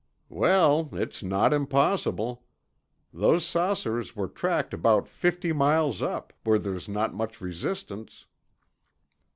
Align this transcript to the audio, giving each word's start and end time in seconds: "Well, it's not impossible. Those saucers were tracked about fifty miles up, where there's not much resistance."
"Well, 0.29 0.89
it's 0.93 1.21
not 1.21 1.53
impossible. 1.53 2.43
Those 3.13 3.45
saucers 3.45 4.15
were 4.15 4.27
tracked 4.29 4.73
about 4.73 5.07
fifty 5.07 5.53
miles 5.53 6.01
up, 6.01 6.33
where 6.43 6.57
there's 6.57 6.89
not 6.89 7.13
much 7.13 7.39
resistance." 7.39 8.25